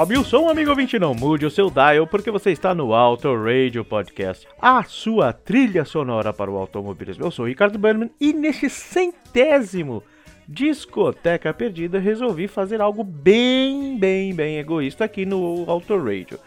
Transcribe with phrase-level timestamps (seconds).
[0.00, 3.28] Sobe o som, amigo ouvinte, não mude o seu dial, porque você está no Auto
[3.36, 7.22] Radio Podcast, a sua trilha sonora para o automobilismo.
[7.22, 10.02] Eu sou o Ricardo Berman e neste centésimo
[10.48, 16.38] Discoteca Perdida resolvi fazer algo bem, bem, bem egoísta aqui no Auto Radio.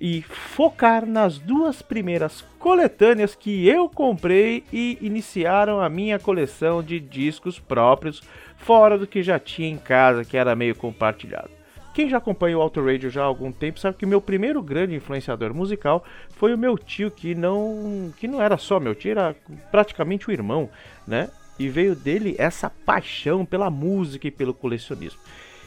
[0.00, 6.98] E focar nas duas primeiras coletâneas que eu comprei e iniciaram a minha coleção de
[6.98, 8.22] discos próprios,
[8.56, 11.59] fora do que já tinha em casa, que era meio compartilhado.
[12.00, 14.94] Quem já acompanha o Auto Radio já há algum tempo sabe que meu primeiro grande
[14.94, 19.36] influenciador musical foi o meu tio, que não, que não era só meu tio, era
[19.70, 20.70] praticamente o irmão,
[21.06, 21.28] né?
[21.58, 25.20] E veio dele essa paixão pela música e pelo colecionismo.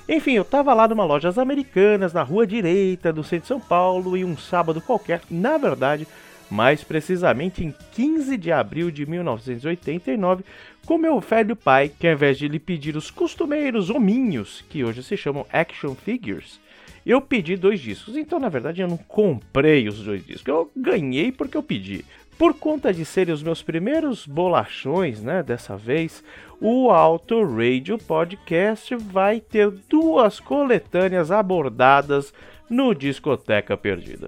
[0.10, 4.18] Enfim, eu tava lá numa lojas americanas, na rua direita do centro de São Paulo,
[4.18, 6.08] em um sábado qualquer, na verdade,
[6.54, 10.44] mais precisamente em 15 de abril de 1989,
[10.86, 15.02] com meu velho pai, que ao invés de lhe pedir os costumeiros hominhos, que hoje
[15.02, 16.60] se chamam action figures,
[17.04, 18.16] eu pedi dois discos.
[18.16, 22.06] Então, na verdade, eu não comprei os dois discos, eu ganhei porque eu pedi.
[22.38, 26.24] Por conta de serem os meus primeiros bolachões, né, dessa vez,
[26.62, 32.32] o Auto Radio Podcast vai ter duas coletâneas abordadas
[32.70, 34.28] no Discoteca Perdida.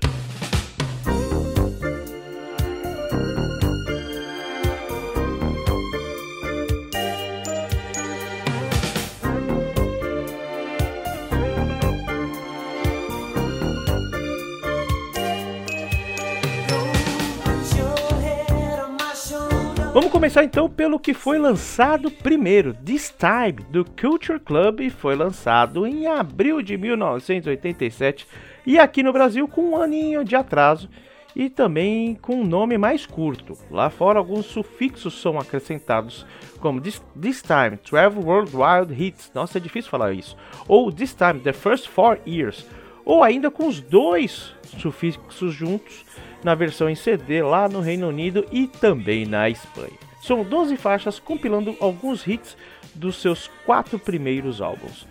[20.16, 25.86] Começar então pelo que foi lançado primeiro, This Time, do Culture Club, e foi lançado
[25.86, 28.26] em abril de 1987
[28.66, 30.90] e aqui no Brasil com um aninho de atraso
[31.36, 33.58] e também com um nome mais curto.
[33.70, 36.26] Lá fora alguns sufixos são acrescentados,
[36.62, 41.42] como This, this Time, Travel Worldwide Hits, nossa é difícil falar isso, ou This Time,
[41.42, 42.66] The First Four Years,
[43.04, 46.06] ou ainda com os dois sufixos juntos
[46.42, 50.05] na versão em CD lá no Reino Unido e também na Espanha.
[50.26, 52.58] São 12 faixas compilando alguns hits
[52.96, 55.06] dos seus quatro primeiros álbuns.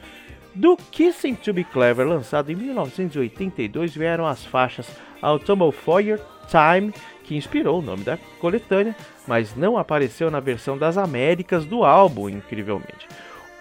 [0.52, 4.90] Do Kissing to Be Clever, lançado em 1982, vieram as faixas
[5.22, 6.92] Autumnal Fire, Time,
[7.22, 12.28] que inspirou o nome da coletânea, mas não apareceu na versão das Américas do álbum,
[12.28, 13.06] incrivelmente.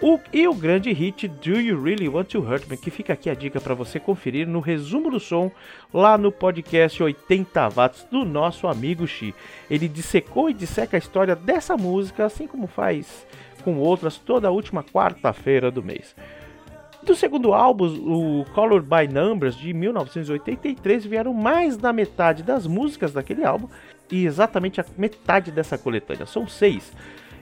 [0.06, 3.30] O, e o grande hit Do You Really Want to Hurt Me, que fica aqui
[3.30, 5.50] a dica para você conferir no resumo do som
[5.94, 9.34] lá no podcast 80 watts do nosso amigo Xi.
[9.70, 13.26] Ele dissecou e disseca a história dessa música, assim como faz
[13.62, 16.14] com outras toda a última quarta-feira do mês.
[17.02, 23.14] Do segundo álbum, o Colored by Numbers de 1983, vieram mais da metade das músicas
[23.14, 23.70] daquele álbum
[24.12, 26.26] e exatamente a metade dessa coletânea.
[26.26, 26.92] São seis,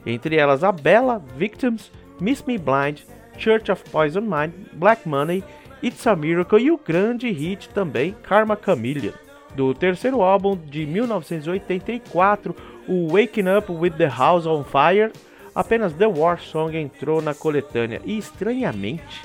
[0.07, 1.91] entre elas a Bella, Victims,
[2.23, 3.01] Miss Me Blind,
[3.37, 5.43] Church of Poison Mind, Black Money,
[5.83, 9.13] It's a Miracle e o grande hit também Karma Chameleon.
[9.57, 12.55] Do terceiro álbum de 1984,
[12.87, 15.11] o Waking Up with the House on Fire,
[15.53, 19.21] apenas The War Song entrou na coletânea e estranhamente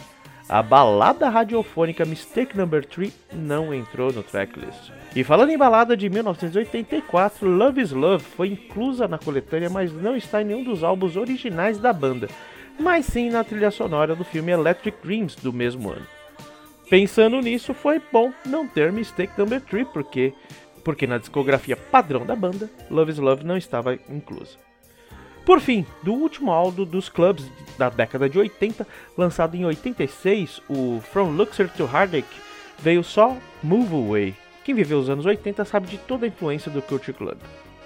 [0.49, 4.91] a balada radiofônica Mistake Number 3 não entrou no tracklist.
[5.15, 10.15] E falando em balada de 1984, Love is Love foi inclusa na coletânea, mas não
[10.15, 12.27] está em nenhum dos álbuns originais da banda,
[12.79, 16.07] mas sim na trilha sonora do filme Electric Dreams do mesmo ano.
[16.89, 20.33] Pensando nisso, foi bom não ter Mistake Number 3, porque,
[20.83, 24.57] porque na discografia padrão da banda, Love is Love não estava inclusa.
[25.45, 28.85] Por fim, do último álbum dos clubs da década de 80,
[29.17, 32.25] lançado em 86, o From Luxor to Heartache,
[32.79, 34.35] veio só Move Away.
[34.63, 37.37] Quem viveu os anos 80 sabe de toda a influência do Culture Club.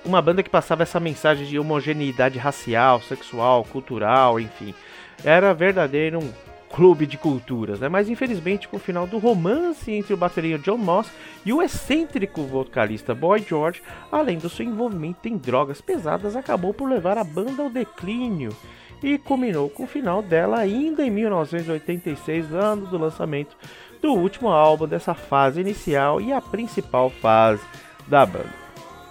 [0.03, 4.73] Uma banda que passava essa mensagem de homogeneidade racial, sexual, cultural, enfim.
[5.23, 6.31] Era verdadeiro um
[6.71, 7.89] clube de culturas, né?
[7.89, 11.11] Mas infelizmente com o final do romance entre o bateria John Moss
[11.45, 13.81] e o excêntrico vocalista Boy George,
[14.11, 18.55] além do seu envolvimento em drogas pesadas, acabou por levar a banda ao declínio
[19.03, 23.55] e culminou com o final dela ainda em 1986, ano do lançamento
[24.01, 27.63] do último álbum dessa fase inicial e a principal fase
[28.07, 28.61] da banda.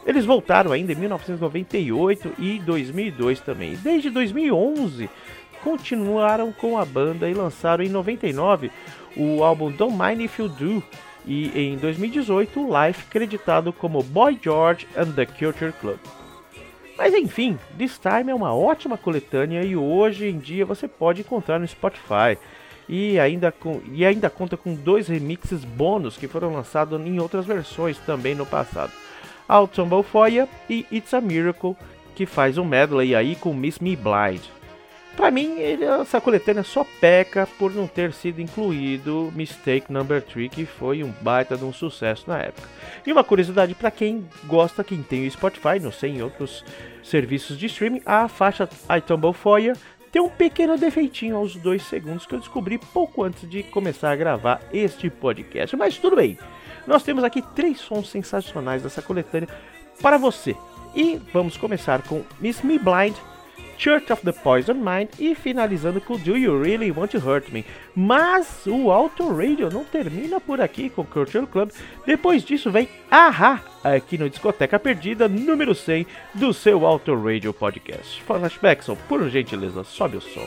[0.07, 3.77] Eles voltaram ainda em 1998 e 2002 também.
[3.77, 5.11] Desde 2011
[5.63, 8.71] continuaram com a banda e lançaram em 99
[9.17, 10.83] o álbum Don't Mind If You Do
[11.27, 15.99] e em 2018 o Life creditado como Boy George and the Culture Club.
[16.97, 21.59] Mas enfim, This Time é uma ótima coletânea e hoje em dia você pode encontrar
[21.59, 22.37] no Spotify.
[22.87, 27.47] E ainda, com, e ainda conta com dois remixes bônus que foram lançados em outras
[27.47, 28.93] versões também no passado.
[29.49, 31.77] Ao Tumble Foya e It's a Miracle,
[32.15, 34.43] que faz um medley aí com Miss Me Blind.
[35.21, 40.51] Para mim, ele, essa coletânea só peca por não ter sido incluído Mistake Number 3,
[40.51, 42.67] que foi um baita de um sucesso na época.
[43.07, 46.65] E uma curiosidade para quem gosta, quem tem o Spotify, não sei em outros
[47.03, 49.75] serviços de streaming, a faixa I Tumble Foya
[50.11, 54.17] tem um pequeno defeitinho aos dois segundos que eu descobri pouco antes de começar a
[54.17, 55.77] gravar este podcast.
[55.77, 56.39] Mas tudo bem,
[56.87, 59.51] nós temos aqui três sons sensacionais dessa coletânea
[60.01, 60.57] para você.
[60.97, 63.15] E vamos começar com Miss Me Blind,
[63.81, 67.65] Church of the Poison Mind e finalizando com Do You Really Want to Hurt Me.
[67.97, 71.71] Mas o Auto Radio não termina por aqui com Culture Club.
[72.05, 78.23] Depois disso vem Aha aqui no Discoteca Perdida número 100 do seu Auto Radio Podcast.
[78.23, 80.47] Flashbackson, por gentileza, sobe o som.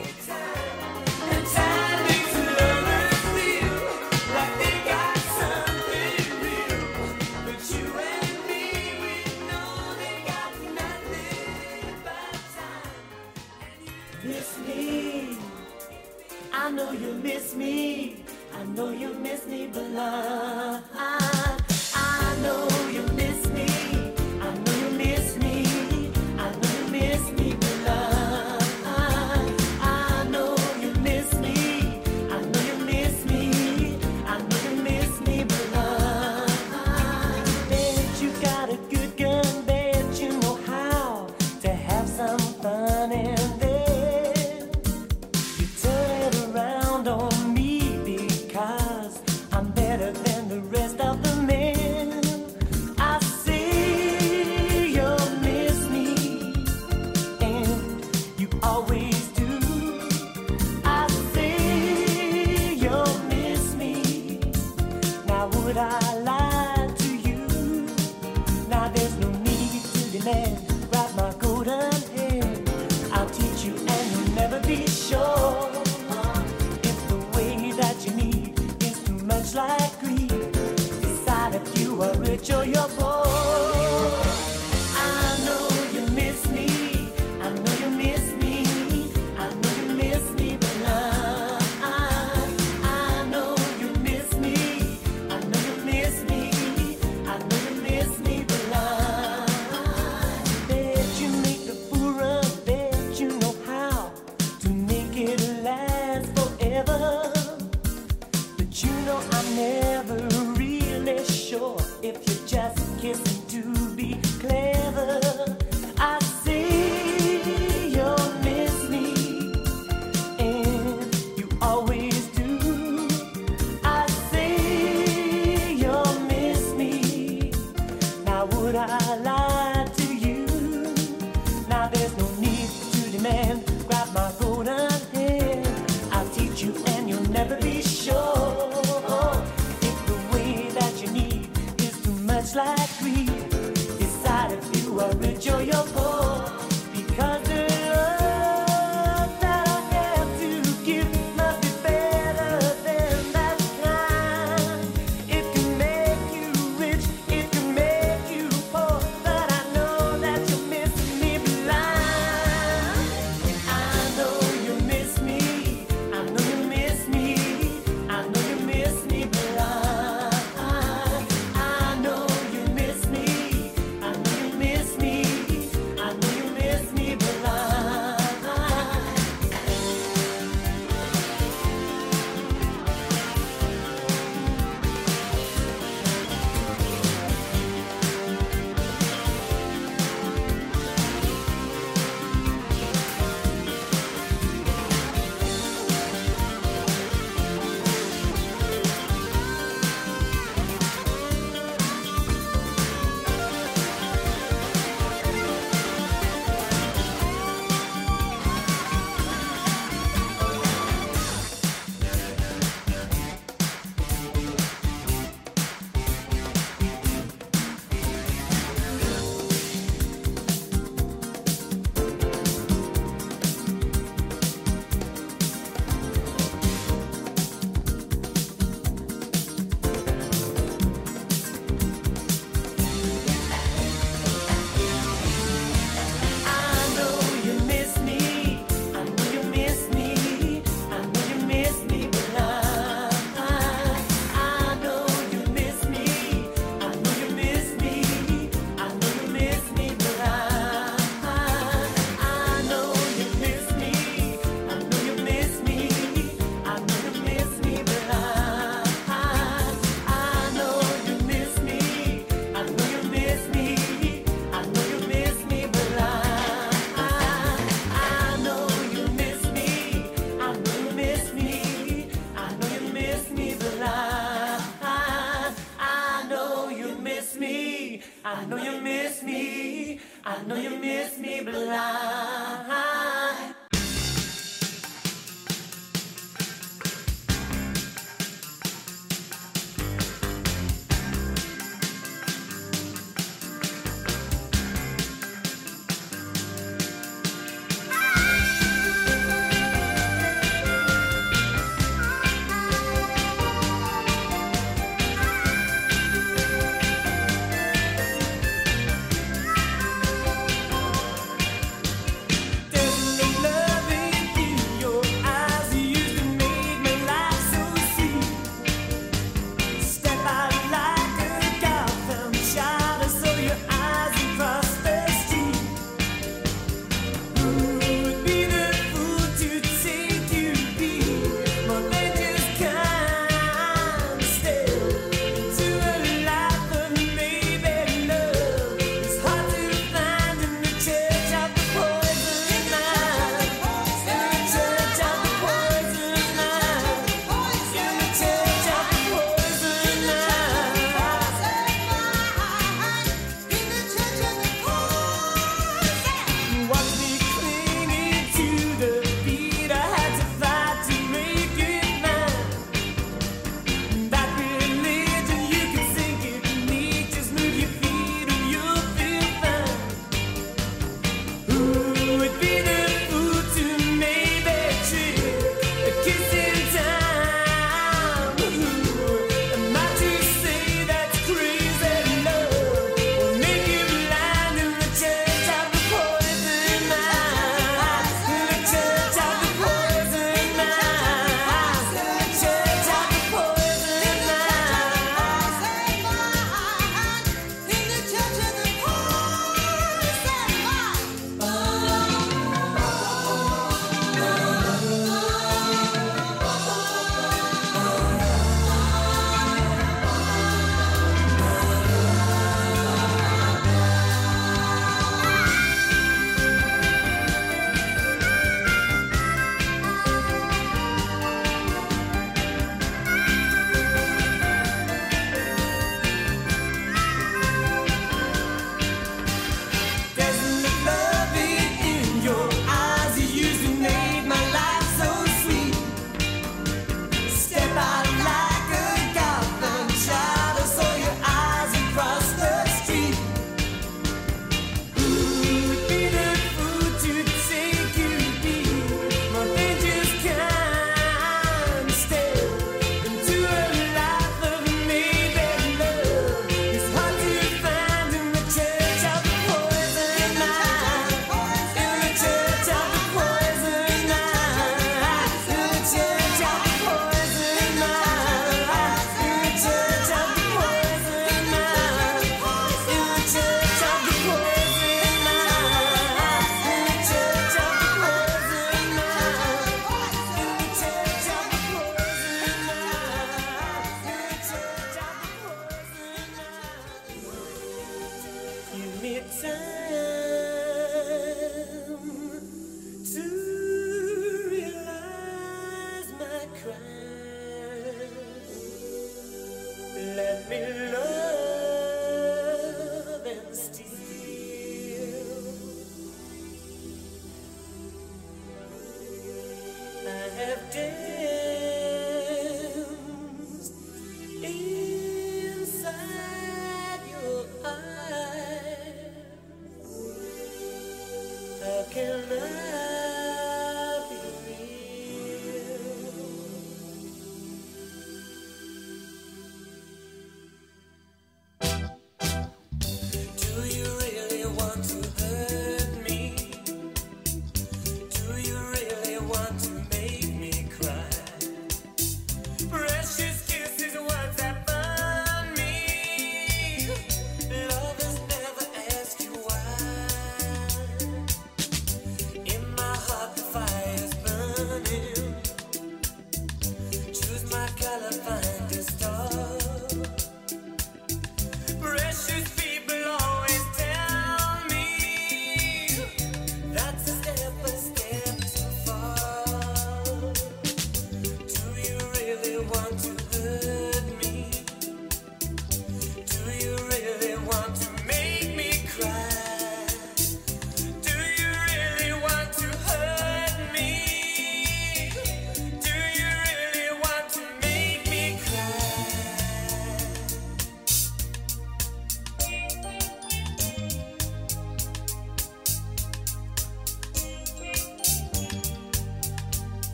[16.64, 18.24] I know you miss me.
[18.58, 20.82] I know you miss me, but love.
[20.94, 21.58] I,
[21.94, 22.73] I know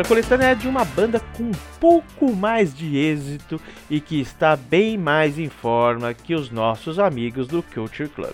[0.00, 4.56] outra coletânea é de uma banda com um pouco mais de êxito e que está
[4.56, 8.32] bem mais em forma que os nossos amigos do Culture Club.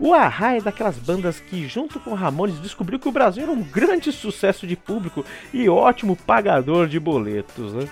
[0.00, 3.62] O Ahá é daquelas bandas que, junto com Ramones, descobriu que o Brasil era um
[3.62, 7.72] grande sucesso de público e ótimo pagador de boletos.
[7.72, 7.88] né?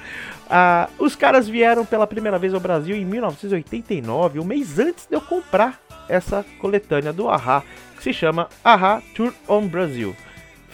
[0.50, 5.14] Ah, os caras vieram pela primeira vez ao Brasil em 1989, um mês antes de
[5.14, 7.62] eu comprar essa coletânea do Ahá,
[7.96, 10.14] que se chama Ahá Tour on Brasil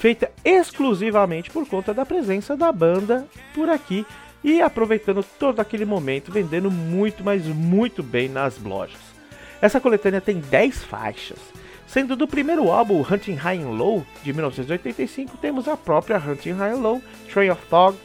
[0.00, 4.06] feita exclusivamente por conta da presença da banda por aqui
[4.42, 8.98] e aproveitando todo aquele momento, vendendo muito, mas muito bem nas lojas.
[9.60, 11.38] Essa coletânea tem 10 faixas,
[11.86, 16.72] sendo do primeiro álbum Hunting High and Low de 1985 temos a própria Hunting High
[16.72, 17.98] and Low, Train of Thought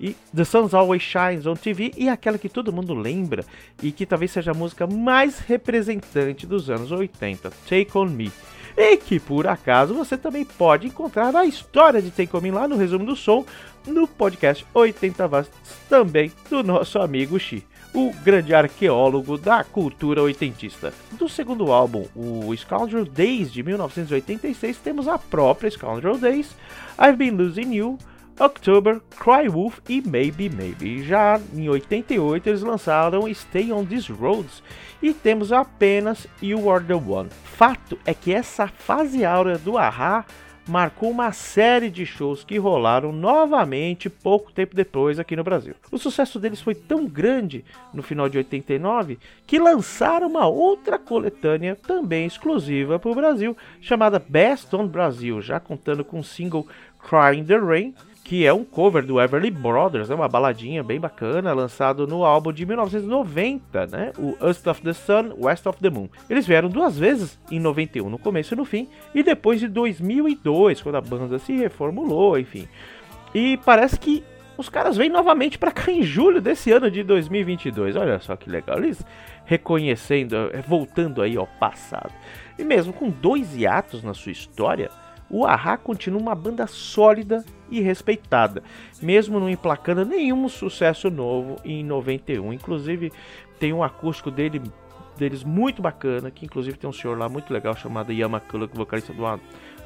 [0.00, 3.44] e The Sun Always Shines on TV e aquela que todo mundo lembra
[3.82, 8.32] e que talvez seja a música mais representante dos anos 80, Take On Me.
[8.76, 13.06] E que por acaso você também pode encontrar a história de Me lá no resumo
[13.06, 13.44] do som
[13.86, 15.50] no podcast 80 Watts,
[15.88, 20.92] também do nosso amigo Xi, o grande arqueólogo da cultura oitentista.
[21.12, 26.56] Do segundo álbum, o Scoundrel Days de 1986, temos a própria Scoundrel Days,
[26.98, 27.98] I've Been Losing You,
[28.40, 31.04] October, Cry Wolf e Maybe Maybe.
[31.04, 34.62] Já em 88 eles lançaram Stay on These Roads
[35.04, 37.28] e temos apenas You Are the One.
[37.44, 40.24] Fato é que essa fase áurea do Ahá
[40.66, 45.74] marcou uma série de shows que rolaram novamente pouco tempo depois aqui no Brasil.
[45.92, 47.62] O sucesso deles foi tão grande
[47.92, 54.18] no final de 89 que lançaram uma outra coletânea também exclusiva para o Brasil, chamada
[54.18, 56.66] Best on Brasil, já contando com o single
[56.98, 60.98] Cry in the Rain que é um cover do Everly Brothers, é uma baladinha bem
[60.98, 64.12] bacana, lançado no álbum de 1990, né?
[64.18, 66.08] O East of the Sun, West of the Moon.
[66.28, 70.80] Eles vieram duas vezes, em 91 no começo e no fim, e depois em 2002,
[70.80, 72.66] quando a banda se reformulou, enfim.
[73.34, 74.24] E parece que
[74.56, 77.94] os caras vêm novamente para cá em julho desse ano de 2022.
[77.94, 79.04] Olha só que legal, eles
[79.44, 82.12] reconhecendo, eh, voltando aí ao passado.
[82.58, 84.90] E mesmo com dois hiatos na sua história,
[85.34, 88.62] o Ahá continua uma banda sólida e respeitada,
[89.02, 92.52] mesmo não emplacando nenhum sucesso novo em 91.
[92.52, 93.12] Inclusive,
[93.58, 94.62] tem um acústico dele,
[95.16, 99.18] deles muito bacana, que inclusive tem um senhor lá muito legal chamado Yamakula, vocalista de
[99.18, 99.40] uma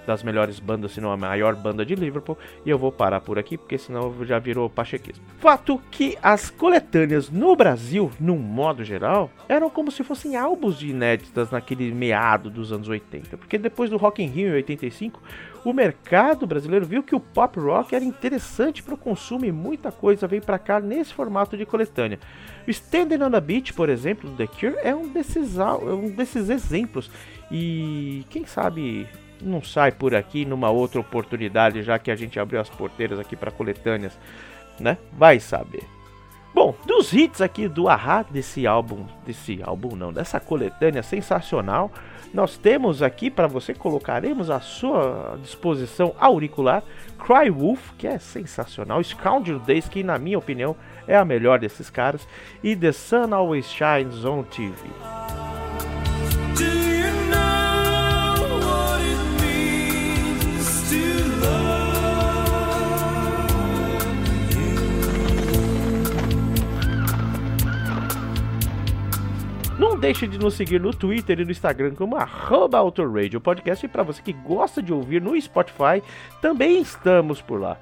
[0.08, 3.38] das melhores bandas, se não a maior banda de Liverpool, e eu vou parar por
[3.38, 5.22] aqui porque senão já virou pachequismo.
[5.38, 10.88] Fato que as coletâneas no Brasil, num modo geral, eram como se fossem álbuns de
[10.88, 15.20] inéditas naquele meado dos anos 80, porque depois do Rock in Rio em 85,
[15.62, 19.92] o mercado brasileiro viu que o pop rock era interessante para o consumo e muita
[19.92, 22.18] coisa veio para cá nesse formato de coletânea.
[22.66, 26.08] O Standing on the Beach, por exemplo, do The Cure, é um desses, é um
[26.08, 27.10] desses exemplos.
[27.50, 29.06] E quem sabe
[29.40, 33.37] não sai por aqui numa outra oportunidade, já que a gente abriu as porteiras aqui
[33.37, 34.18] para coletâneas,
[34.79, 34.98] né?
[35.12, 35.85] Vai saber.
[36.55, 41.92] Bom, dos hits aqui do Ahá, desse álbum, desse álbum não, dessa coletânea sensacional,
[42.33, 46.83] nós temos aqui para você, colocaremos à sua disposição auricular
[47.18, 50.74] Cry Wolf, que é sensacional, Scoundrel Days, que na minha opinião
[51.07, 52.27] é a melhor desses caras,
[52.62, 55.38] e The Sun Always Shines on TV.
[69.98, 73.84] Deixe de nos seguir no Twitter e no Instagram como arroba Autoradio Podcast.
[73.84, 76.02] E para você que gosta de ouvir no Spotify,
[76.40, 77.76] também estamos por lá.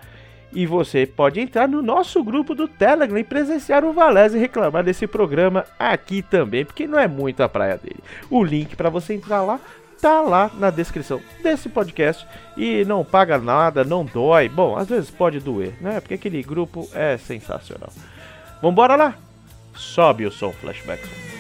[0.53, 5.07] E você pode entrar no nosso grupo do Telegram e presenciar o Valese reclamar desse
[5.07, 8.03] programa aqui também, porque não é muito a praia dele.
[8.31, 9.61] O link para você entrar lá
[10.01, 12.27] tá lá na descrição desse podcast
[12.57, 14.49] e não paga nada, não dói.
[14.49, 16.01] Bom, às vezes pode doer, né?
[16.01, 17.93] Porque aquele grupo é sensacional.
[18.63, 19.15] Vambora lá?
[19.75, 21.36] Sobe o som flashback.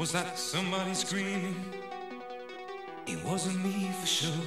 [0.00, 1.62] Was that somebody screaming?
[3.06, 4.46] It wasn't me for sure.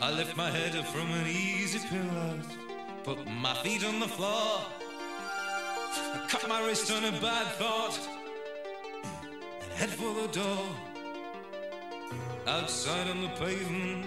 [0.00, 2.36] I lift my head up from an easy pillow,
[3.04, 4.62] put my feet on the floor.
[5.94, 7.96] I cut my wrist on a bad thought
[9.62, 10.66] and head for the door.
[12.48, 14.06] Outside on the pavement,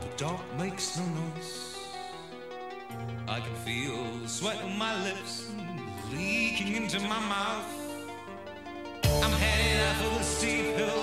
[0.00, 1.78] the dark makes no noise.
[3.28, 5.52] I can feel sweat on my lips
[6.12, 7.79] leaking into my mouth
[10.02, 10.99] of the steep hill.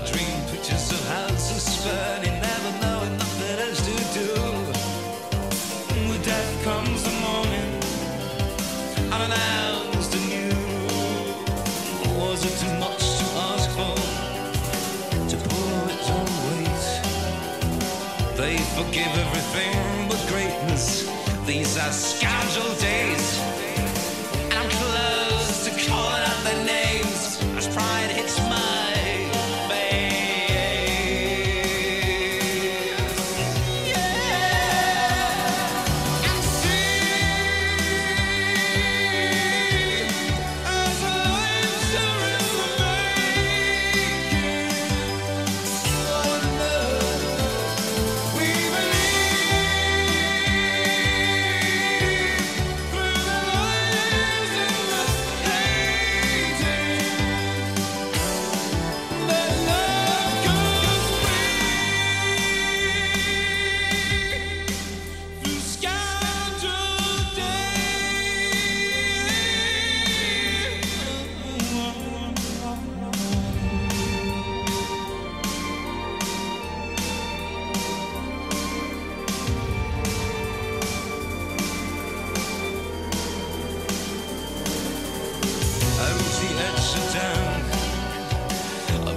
[0.00, 4.32] Dream pictures of houses burning, never knowing nothing else to do.
[6.08, 7.70] With death comes the morning,
[9.12, 10.56] unannounced and new.
[12.18, 13.94] Was it too much to ask for?
[15.28, 16.84] To pull its own weight?
[18.36, 21.06] They forgive everything but greatness.
[21.46, 23.49] These are scoundrel days.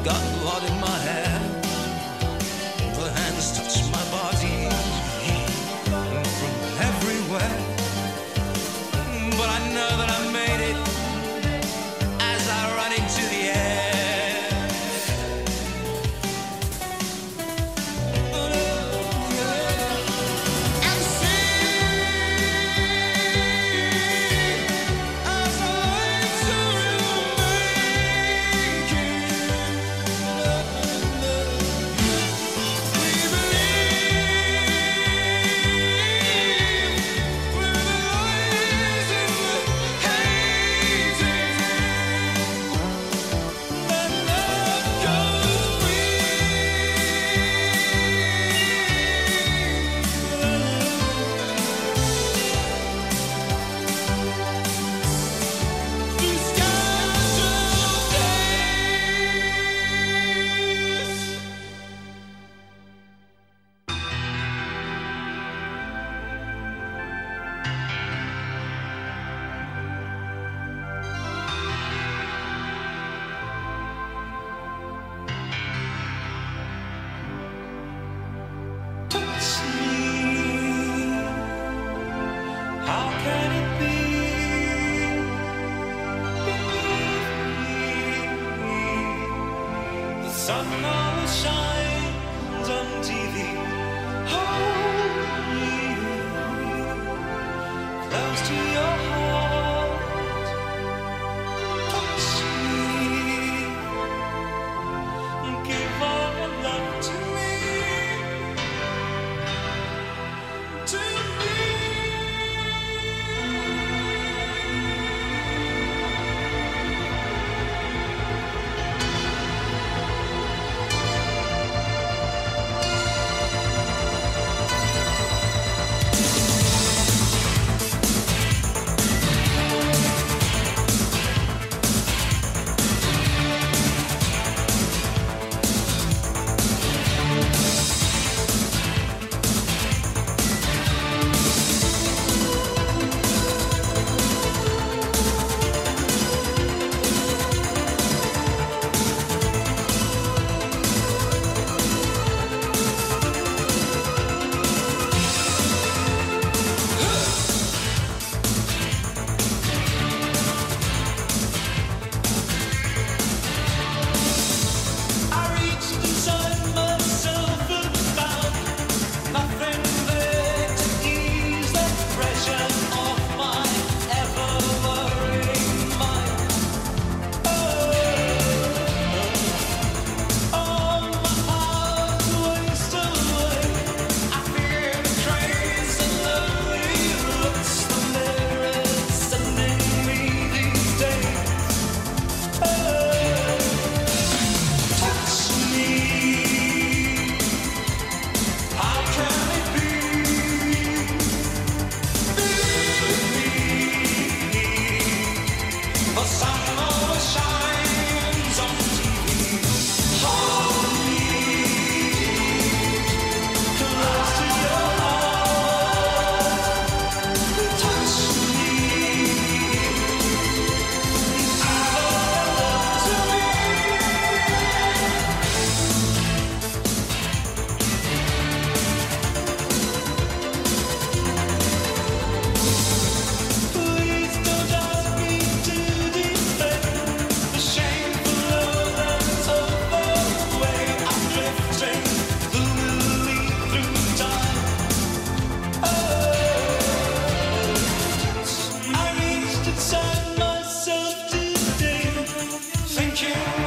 [0.03, 1.32] Got blood in my hair.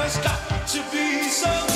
[0.07, 1.76] always got to be so.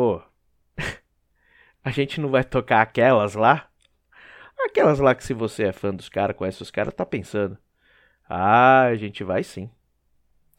[0.00, 0.22] Pô,
[1.84, 3.68] a gente não vai tocar aquelas lá?
[4.58, 7.58] Aquelas lá que se você é fã dos caras, conhece os caras, tá pensando.
[8.26, 9.70] Ah, a gente vai sim.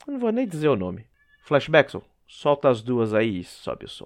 [0.06, 1.08] Eu não vou nem dizer o nome.
[1.42, 4.06] Flashbackson, solta as duas aí e sobe o som.